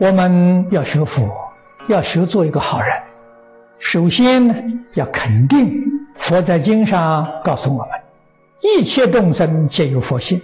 [0.00, 1.28] 我们要学佛，
[1.88, 2.90] 要学做一个好人。
[3.78, 4.54] 首先呢，
[4.94, 5.78] 要肯定
[6.14, 7.90] 佛在经上告诉我们，
[8.62, 10.40] 一切众生皆有佛性。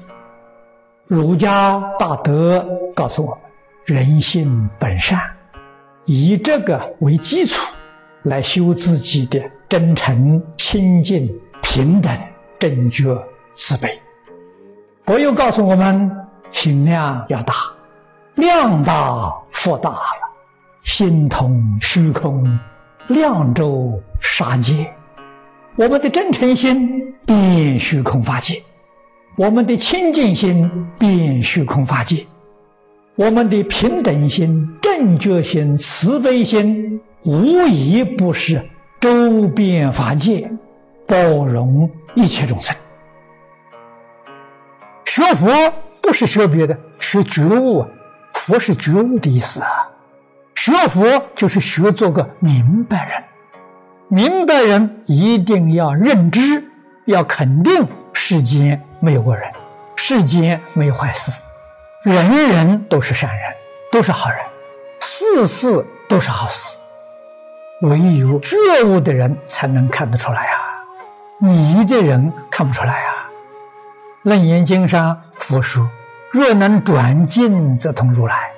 [1.06, 3.38] 儒家大德告诉我们，
[3.86, 5.18] 人性本善，
[6.04, 7.58] 以这个为基础
[8.24, 12.14] 来修自己的真诚、清净、平等、
[12.58, 13.18] 正觉、
[13.54, 13.98] 慈悲。
[15.06, 16.14] 佛又告诉我们，
[16.50, 17.54] 心量要大。
[18.34, 19.34] 量大
[19.66, 19.98] 福大了，
[20.84, 22.56] 心通虚空，
[23.08, 24.88] 量周杀界。
[25.74, 28.62] 我们的真诚心变虚空法界，
[29.34, 32.24] 我们的清净心变虚空法界，
[33.16, 38.64] 我们的平等心、正觉心、慈悲心，无一不是
[39.00, 40.48] 周遍法界，
[41.08, 42.76] 包容一切众生。
[45.06, 45.48] 学佛
[46.00, 47.88] 不是学别的，学觉悟啊。
[48.46, 49.88] 佛是觉悟的意思啊，
[50.54, 53.24] 学佛就是学做个明白人。
[54.06, 56.62] 明白人一定要认知，
[57.06, 59.50] 要肯定世间没有恶人，
[59.96, 61.32] 世间没有坏事，
[62.04, 63.52] 人人都是善人，
[63.90, 64.38] 都是好人，
[65.00, 66.76] 事事都是好事。
[67.82, 70.54] 唯有觉悟的人才能看得出来啊，
[71.40, 73.28] 迷的人看不出来啊。
[74.22, 75.90] 楞严经上佛说。
[76.36, 78.50] 若能转进，则通如来。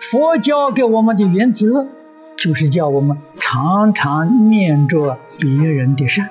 [0.00, 1.86] 佛教给我们的原则，
[2.38, 6.30] 就是叫我们常常念着别人的善。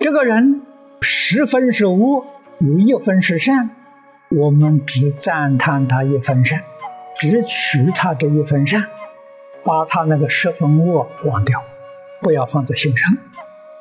[0.00, 0.62] 这个人
[1.00, 2.26] 十分是恶，
[2.58, 3.70] 有一分是善，
[4.30, 6.64] 我们只赞叹他一分善，
[7.20, 8.84] 只取他这一分善，
[9.64, 11.62] 把他那个十分恶忘掉，
[12.20, 13.16] 不要放在心上。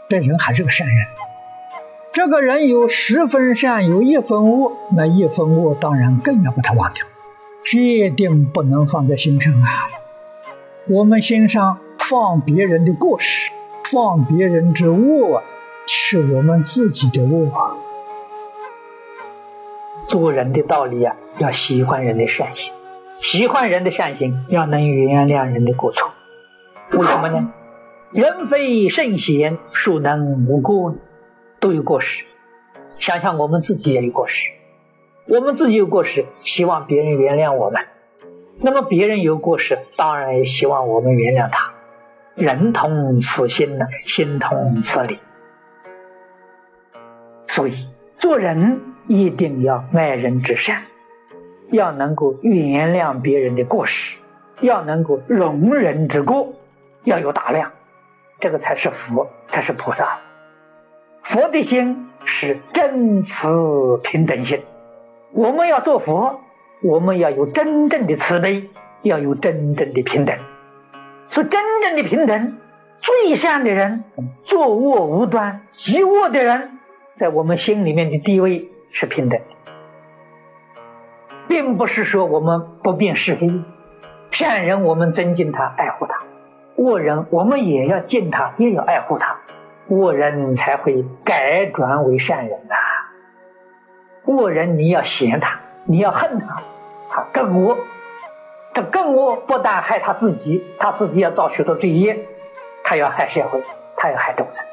[0.07, 0.97] 这人还是个善人。
[2.17, 7.05] 这个人有十分善，有一分恶，那一分恶当然更要把它忘掉，
[7.63, 9.69] 决定不能放在心上啊！
[10.87, 13.51] 我们心上放别人的过失，
[13.83, 15.43] 放别人之恶，
[15.85, 17.51] 是我们自己的恶。
[20.07, 22.73] 做人的道理啊，要喜欢人的善行，
[23.19, 26.09] 喜欢人的善行，要能原谅人的过错。
[26.93, 27.53] 为什么呢？
[28.09, 30.97] 人非圣贤，孰能无过呢？
[31.59, 32.23] 都有过失，
[32.97, 34.51] 想想我们自己也有过失，
[35.27, 37.85] 我们自己有过失，希望别人原谅我们。
[38.59, 41.73] 那么别人有过失，当然也希望我们原谅他。
[42.35, 45.19] 人同此心呢，心同此理。
[47.47, 47.87] 所以
[48.19, 50.83] 做人一定要爱人之善，
[51.71, 54.15] 要能够原谅别人的过失，
[54.61, 56.53] 要能够容人之过，
[57.03, 57.71] 要有大量，
[58.39, 60.19] 这个才是佛，才是菩萨。
[61.27, 64.61] 佛的心是真慈平等心，
[65.33, 66.39] 我们要做佛，
[66.81, 68.69] 我们要有真正的慈悲，
[69.01, 70.37] 要有真正的平等。
[71.29, 72.57] 是真正的平等，
[73.01, 74.05] 最善的人，
[74.45, 76.79] 作恶无端、极恶的人，
[77.17, 79.41] 在我们心里面的地位是平等，
[81.49, 83.51] 并不是说我们不辨是非。
[84.31, 86.23] 善人我们尊敬他、爱护他，
[86.77, 89.41] 恶人我们也要敬他，也要爱护他。
[89.89, 92.75] 恶人才会改转为善人呐！
[94.25, 96.61] 恶人你要嫌他，你要恨他，
[97.09, 97.77] 他更恶。
[98.73, 102.27] 这更恶不但害他自己，他自己要造许多罪业，
[102.83, 103.63] 他要害社会，
[103.95, 104.65] 他要害众生。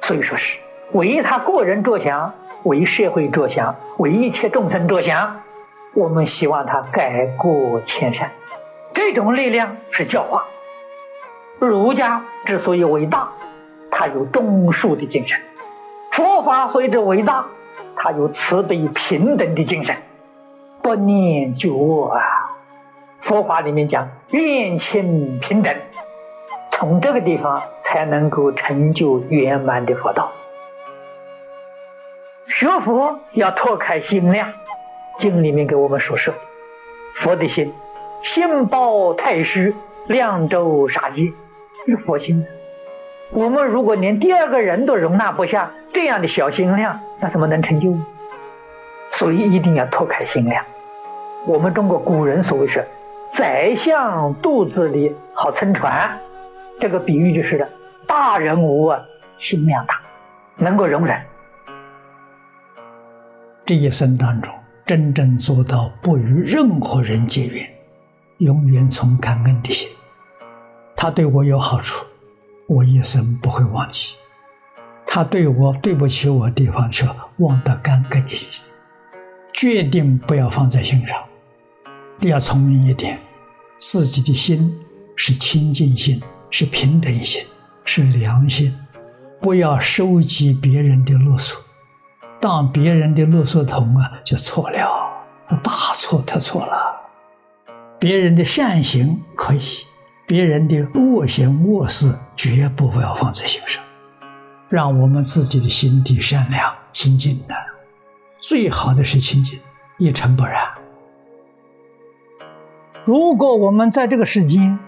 [0.00, 0.58] 所以说是
[0.92, 2.34] 为他个人着想，
[2.64, 5.42] 为社会着想，为一切众生着想。
[5.94, 8.32] 我们希望他改过迁善，
[8.92, 10.44] 这种力量是教化。
[11.60, 13.28] 儒家之所以伟大。
[13.96, 15.40] 他有忠恕的精神，
[16.10, 17.46] 佛法所以之伟大，
[17.94, 19.96] 他有慈悲平等的精神，
[20.82, 22.20] 不念旧恶啊。
[23.20, 25.72] 佛法里面讲愿亲平等，
[26.72, 30.32] 从这个地方才能够成就圆满的佛道。
[32.48, 34.52] 学佛要拓开心量，
[35.20, 36.34] 经里面给我们说说，
[37.14, 37.72] 佛的心，
[38.22, 39.72] 心包太虚，
[40.08, 41.32] 量周杀界，
[41.86, 42.44] 是佛心。
[43.34, 47.98] 我们如果连第二个人都容纳不下这样的小心量，那怎么能成就？
[49.10, 50.64] 所以一定要拓开心量。
[51.44, 52.86] 我们中国古人所谓是
[53.34, 56.16] “宰相肚子里好撑船”，
[56.78, 57.68] 这个比喻就是的，
[58.06, 59.00] 大人物啊，
[59.36, 60.00] 心量大，
[60.56, 61.20] 能够容忍。
[63.66, 64.54] 这一生当中，
[64.86, 67.68] 真正做到不与任何人结怨，
[68.38, 69.88] 永远从感恩的心，
[70.94, 72.06] 他对我有好处。
[72.66, 74.14] 我一生不会忘记，
[75.06, 77.06] 他对我对不起我的地方，却
[77.38, 78.72] 忘得干干净净，
[79.52, 81.22] 决定不要放在心上。
[82.18, 83.18] 你要聪明一点，
[83.78, 84.74] 自己的心
[85.14, 87.42] 是清净心，是平等心，
[87.84, 88.74] 是良心，
[89.42, 91.60] 不要收集别人的勒索，
[92.40, 94.78] 当别人的勒索桶啊，就错了，
[95.62, 96.94] 大错特错了。
[97.98, 99.60] 别人的善行可以，
[100.26, 103.82] 别人的恶行恶事绝不要放在心上，
[104.70, 107.54] 让我们自己的心地善良清净的，
[108.38, 109.60] 最好的是清净，
[109.98, 110.62] 一尘不染。
[113.04, 114.78] 如果我们在这个世间，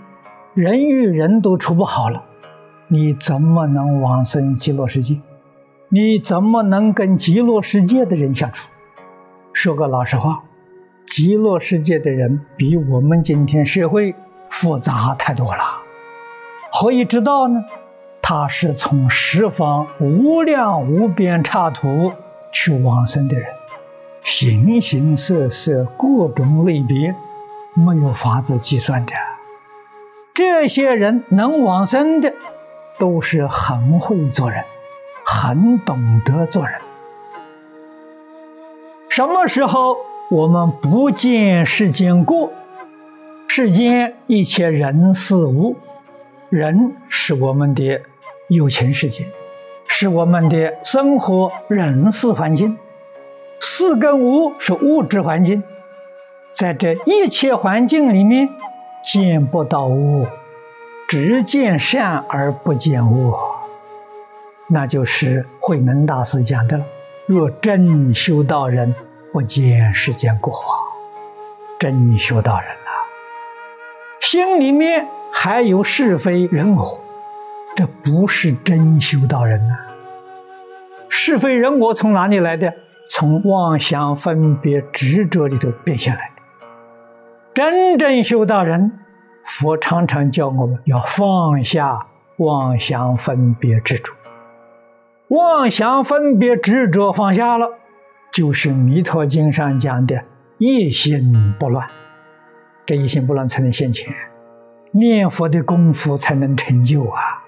[0.54, 2.24] 人与人都处不好了，
[2.88, 5.20] 你怎么能往生极乐世界？
[5.90, 8.70] 你怎么能跟极乐世界的人相处？
[9.52, 10.44] 说个老实话，
[11.06, 14.14] 极乐世界的人比我们今天社会
[14.58, 15.62] 复杂太多了。
[16.72, 17.62] 何以知道呢？
[18.22, 22.12] 他是从十方无量无边刹土
[22.50, 23.46] 去往生的人，
[24.22, 27.14] 形形色色，各种类别。
[27.74, 29.12] 没有法子计算的，
[30.32, 32.32] 这些人能往生的，
[32.98, 34.64] 都是很会做人，
[35.24, 36.80] 很懂得做人。
[39.10, 39.98] 什么时候
[40.30, 42.50] 我们不见世间过？
[43.58, 45.78] 世间一切人事物，
[46.50, 48.02] 人是我们的
[48.50, 49.26] 有情世界，
[49.86, 52.76] 是我们的生活人事环境；
[53.58, 55.62] 事跟物是物质环境。
[56.52, 58.46] 在这一切环境里面，
[59.02, 60.26] 见不到物，
[61.08, 63.34] 只见善而不见恶，
[64.68, 66.84] 那就是慧能大师讲的了。
[67.24, 68.94] 若真修道人，
[69.32, 70.62] 不见世间过。
[71.78, 72.68] 真修道人，
[74.28, 77.00] 心里面还有是非人我，
[77.76, 79.76] 这不是真修道人呐。
[81.08, 82.74] 是非人我从哪里来的？
[83.08, 86.42] 从妄想分别执着里头变下来的。
[87.54, 88.98] 真正修道人，
[89.44, 92.08] 佛常常教我们要放下
[92.38, 94.12] 妄想分别执着。
[95.28, 97.78] 妄想分别执着放下了，
[98.32, 100.24] 就是《弥陀经》上讲的
[100.58, 101.86] 一心不乱。
[102.86, 104.14] 这一心不乱才能现前，
[104.92, 107.44] 念佛的功夫才能成就啊！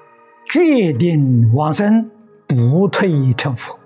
[0.51, 2.11] 决定往生，
[2.47, 3.79] 不退成佛。